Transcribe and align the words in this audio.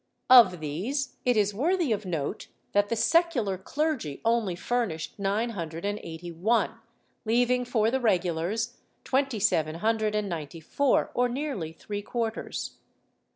Of 0.31 0.61
these, 0.61 1.17
it 1.25 1.37
is 1.37 1.53
worthy 1.53 1.91
of 1.91 2.07
note 2.07 2.47
that 2.71 2.89
the 2.89 2.95
secular 2.95 3.55
clergy 3.59 4.19
only 4.25 4.55
furnished 4.55 5.19
nine 5.19 5.51
hundred 5.51 5.85
and 5.85 5.99
eighty 6.01 6.31
one, 6.31 6.79
leaving 7.23 7.65
for 7.65 7.91
the 7.91 7.99
regulars 7.99 8.79
twenty 9.03 9.39
seven 9.39 9.75
hundred 9.75 10.15
and 10.15 10.27
ninety 10.27 10.59
four, 10.59 11.11
or 11.13 11.29
nearly 11.29 11.71
three 11.71 12.01
quarters. 12.01 12.79